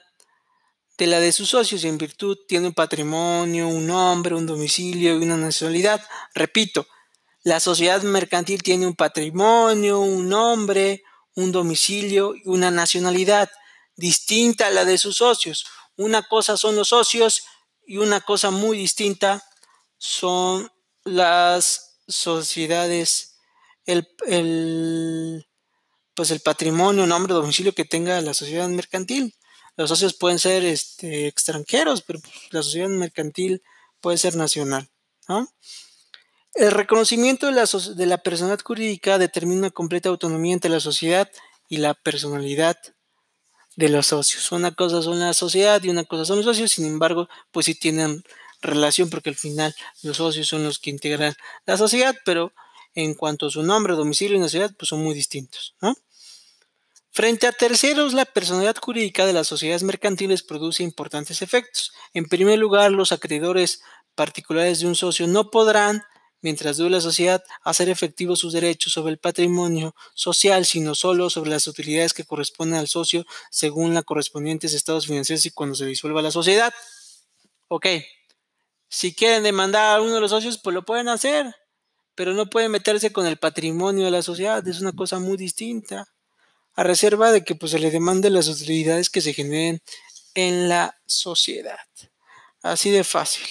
de 0.97 1.07
la 1.07 1.19
de 1.19 1.33
sus 1.33 1.49
socios 1.49 1.83
y 1.83 1.89
en 1.89 1.97
virtud 1.97 2.37
tiene 2.47 2.67
un 2.67 2.73
patrimonio, 2.73 3.67
un 3.67 3.85
nombre, 3.85 4.33
un 4.33 4.45
domicilio 4.45 5.19
y 5.19 5.23
una 5.25 5.35
nacionalidad. 5.35 6.01
Repito, 6.33 6.87
la 7.43 7.59
sociedad 7.59 8.01
mercantil 8.03 8.63
tiene 8.63 8.87
un 8.87 8.95
patrimonio, 8.95 9.99
un 9.99 10.29
nombre, 10.29 11.03
un 11.35 11.51
domicilio 11.51 12.33
y 12.33 12.43
una 12.45 12.71
nacionalidad 12.71 13.51
distinta 13.97 14.67
a 14.67 14.71
la 14.71 14.85
de 14.85 14.97
sus 14.97 15.17
socios. 15.17 15.65
Una 15.97 16.23
cosa 16.23 16.55
son 16.55 16.77
los 16.77 16.87
socios 16.87 17.43
y 17.85 17.97
una 17.97 18.21
cosa 18.21 18.51
muy 18.51 18.77
distinta 18.77 19.43
son 19.97 20.71
las 21.03 21.86
sociedades, 22.07 23.37
el, 23.85 24.07
pues 26.13 26.31
el 26.31 26.39
patrimonio, 26.39 27.05
nombre, 27.05 27.33
domicilio 27.33 27.73
que 27.73 27.85
tenga 27.85 28.19
la 28.21 28.33
sociedad 28.33 28.67
mercantil. 28.69 29.35
Los 29.75 29.89
socios 29.89 30.15
pueden 30.15 30.39
ser 30.39 30.65
este, 30.65 31.27
extranjeros, 31.27 32.01
pero 32.01 32.19
la 32.51 32.63
sociedad 32.63 32.89
mercantil 32.89 33.61
puede 34.01 34.17
ser 34.17 34.35
nacional. 34.35 34.89
El 36.55 36.71
reconocimiento 36.71 37.45
de 37.45 37.51
la, 37.51 37.65
de 37.65 38.05
la 38.05 38.17
personalidad 38.17 38.63
jurídica 38.63 39.19
determina 39.19 39.59
una 39.59 39.69
completa 39.69 40.09
autonomía 40.09 40.53
entre 40.53 40.71
la 40.71 40.79
sociedad 40.79 41.29
y 41.69 41.77
la 41.77 41.93
personalidad 41.93 42.77
de 43.75 43.89
los 43.89 44.07
socios. 44.07 44.51
Una 44.51 44.73
cosa 44.73 45.03
son 45.03 45.19
la 45.19 45.33
sociedad 45.33 45.81
y 45.83 45.89
una 45.89 46.03
cosa 46.03 46.25
son 46.25 46.37
los 46.37 46.45
socios, 46.45 46.71
sin 46.71 46.85
embargo, 46.85 47.29
pues 47.51 47.67
sí 47.67 47.75
tienen 47.75 48.23
relación 48.61 49.09
porque 49.09 49.29
al 49.29 49.35
final 49.35 49.75
los 50.03 50.17
socios 50.17 50.47
son 50.47 50.63
los 50.63 50.79
que 50.79 50.89
integran 50.89 51.35
la 51.65 51.77
sociedad, 51.77 52.15
pero 52.25 52.53
en 52.93 53.13
cuanto 53.13 53.47
a 53.47 53.51
su 53.51 53.63
nombre, 53.63 53.93
domicilio 53.93 54.37
y 54.37 54.39
nacionalidad, 54.39 54.75
pues 54.77 54.89
son 54.89 55.03
muy 55.03 55.13
distintos. 55.13 55.75
Frente 57.11 57.47
a 57.47 57.51
terceros, 57.51 58.13
la 58.13 58.25
personalidad 58.25 58.75
jurídica 58.79 59.25
de 59.25 59.33
las 59.33 59.47
sociedades 59.47 59.83
mercantiles 59.83 60.43
produce 60.43 60.83
importantes 60.83 61.41
efectos. 61.41 61.91
En 62.13 62.25
primer 62.25 62.59
lugar, 62.59 62.91
los 62.91 63.11
acreedores 63.11 63.81
particulares 64.15 64.79
de 64.79 64.87
un 64.87 64.95
socio 64.95 65.27
no 65.27 65.49
podrán 65.49 66.03
mientras 66.41 66.77
dure 66.77 66.91
la 66.91 67.01
sociedad, 67.01 67.43
hacer 67.63 67.89
efectivos 67.89 68.39
sus 68.39 68.53
derechos 68.53 68.93
sobre 68.93 69.11
el 69.11 69.17
patrimonio 69.17 69.95
social, 70.13 70.65
sino 70.65 70.95
solo 70.95 71.29
sobre 71.29 71.49
las 71.49 71.67
utilidades 71.67 72.13
que 72.13 72.23
corresponden 72.23 72.79
al 72.79 72.87
socio 72.87 73.25
según 73.49 73.93
los 73.93 74.03
correspondientes 74.03 74.73
estados 74.73 75.07
financieros 75.07 75.45
y 75.45 75.51
cuando 75.51 75.75
se 75.75 75.85
disuelva 75.85 76.21
la 76.21 76.31
sociedad. 76.31 76.73
Ok, 77.67 77.87
si 78.89 79.13
quieren 79.13 79.43
demandar 79.43 79.97
a 79.97 80.01
uno 80.01 80.15
de 80.15 80.21
los 80.21 80.31
socios, 80.31 80.59
pues 80.63 80.73
lo 80.73 80.85
pueden 80.85 81.09
hacer, 81.09 81.53
pero 82.15 82.33
no 82.33 82.49
pueden 82.49 82.71
meterse 82.71 83.11
con 83.11 83.25
el 83.27 83.37
patrimonio 83.37 84.05
de 84.05 84.11
la 84.11 84.21
sociedad, 84.21 84.67
es 84.67 84.81
una 84.81 84.93
cosa 84.93 85.19
muy 85.19 85.37
distinta, 85.37 86.05
a 86.75 86.83
reserva 86.83 87.31
de 87.31 87.43
que 87.43 87.55
pues, 87.55 87.71
se 87.71 87.79
le 87.79 87.91
demande 87.91 88.29
las 88.29 88.47
utilidades 88.47 89.09
que 89.09 89.21
se 89.21 89.33
generen 89.33 89.81
en 90.35 90.69
la 90.69 90.95
sociedad. 91.05 91.79
Así 92.61 92.91
de 92.91 93.03
fácil. 93.03 93.47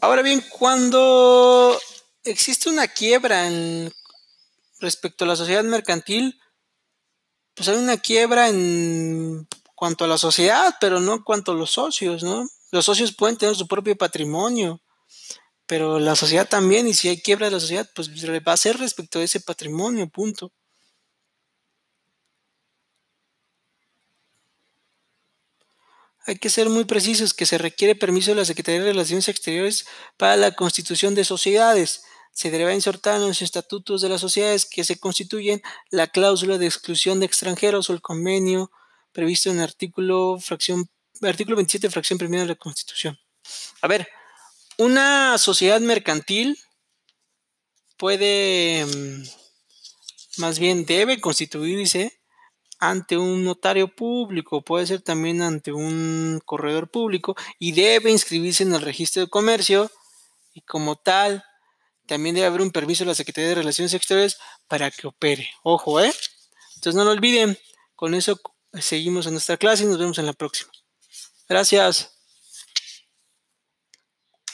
Ahora 0.00 0.20
bien, 0.20 0.44
cuando 0.50 1.80
existe 2.24 2.68
una 2.68 2.86
quiebra 2.88 3.46
en, 3.46 3.90
respecto 4.84 5.24
a 5.24 5.28
la 5.28 5.36
sociedad 5.36 5.64
mercantil, 5.64 6.40
pues 7.54 7.68
hay 7.68 7.76
una 7.76 7.96
quiebra 7.96 8.48
en 8.48 9.48
cuanto 9.74 10.04
a 10.04 10.08
la 10.08 10.18
sociedad, 10.18 10.76
pero 10.80 11.00
no 11.00 11.14
en 11.14 11.22
cuanto 11.22 11.52
a 11.52 11.54
los 11.54 11.70
socios, 11.72 12.22
¿no? 12.22 12.46
Los 12.70 12.84
socios 12.84 13.14
pueden 13.14 13.36
tener 13.36 13.54
su 13.56 13.66
propio 13.66 13.96
patrimonio, 13.96 14.80
pero 15.66 15.98
la 15.98 16.16
sociedad 16.16 16.48
también, 16.48 16.88
y 16.88 16.94
si 16.94 17.08
hay 17.08 17.20
quiebra 17.20 17.46
de 17.46 17.52
la 17.52 17.60
sociedad, 17.60 17.88
pues 17.94 18.10
va 18.10 18.52
a 18.52 18.56
ser 18.56 18.78
respecto 18.78 19.18
a 19.18 19.22
ese 19.22 19.40
patrimonio, 19.40 20.08
punto. 20.08 20.52
Hay 26.26 26.36
que 26.38 26.48
ser 26.48 26.70
muy 26.70 26.84
precisos 26.84 27.34
que 27.34 27.44
se 27.44 27.58
requiere 27.58 27.94
permiso 27.94 28.30
de 28.30 28.36
la 28.36 28.44
Secretaría 28.46 28.80
de 28.80 28.92
Relaciones 28.92 29.28
Exteriores 29.28 29.86
para 30.16 30.36
la 30.36 30.52
constitución 30.52 31.14
de 31.14 31.24
sociedades. 31.24 32.04
Se 32.34 32.50
debe 32.50 32.74
insertar 32.74 33.16
en 33.16 33.28
los 33.28 33.40
estatutos 33.40 34.02
de 34.02 34.10
las 34.10 34.20
sociedades 34.20 34.66
que 34.66 34.84
se 34.84 34.98
constituyen 34.98 35.62
la 35.90 36.08
cláusula 36.08 36.58
de 36.58 36.66
exclusión 36.66 37.20
de 37.20 37.26
extranjeros 37.26 37.88
o 37.88 37.92
el 37.94 38.02
convenio 38.02 38.70
previsto 39.12 39.50
en 39.50 39.58
el 39.58 39.62
artículo, 39.62 40.38
fracción, 40.40 40.90
artículo 41.22 41.56
27, 41.56 41.88
fracción 41.88 42.18
primera 42.18 42.42
de 42.42 42.50
la 42.50 42.54
Constitución. 42.56 43.18
A 43.80 43.86
ver, 43.86 44.08
una 44.76 45.38
sociedad 45.38 45.80
mercantil 45.80 46.58
puede, 47.96 48.84
mm, 48.84 49.22
más 50.38 50.58
bien 50.58 50.84
debe 50.84 51.20
constituirse 51.20 52.20
ante 52.80 53.16
un 53.16 53.44
notario 53.44 53.94
público, 53.94 54.62
puede 54.62 54.86
ser 54.86 55.00
también 55.00 55.40
ante 55.42 55.72
un 55.72 56.40
corredor 56.44 56.90
público 56.90 57.36
y 57.58 57.72
debe 57.72 58.10
inscribirse 58.10 58.64
en 58.64 58.74
el 58.74 58.82
registro 58.82 59.22
de 59.22 59.30
comercio 59.30 59.90
y 60.52 60.60
como 60.62 60.96
tal 60.96 61.44
también 62.06 62.34
debe 62.34 62.46
haber 62.46 62.60
un 62.60 62.70
permiso 62.70 63.04
de 63.04 63.08
la 63.08 63.14
Secretaría 63.14 63.50
de 63.50 63.54
Relaciones 63.56 63.94
Exteriores 63.94 64.38
para 64.68 64.90
que 64.90 65.06
opere. 65.06 65.48
Ojo, 65.62 66.00
¿eh? 66.00 66.12
Entonces 66.76 66.94
no 66.94 67.04
lo 67.04 67.10
olviden. 67.10 67.58
Con 67.94 68.14
eso 68.14 68.40
seguimos 68.72 69.26
en 69.26 69.32
nuestra 69.32 69.56
clase 69.56 69.84
y 69.84 69.86
nos 69.86 69.98
vemos 69.98 70.18
en 70.18 70.26
la 70.26 70.32
próxima. 70.32 70.70
Gracias. 71.48 72.13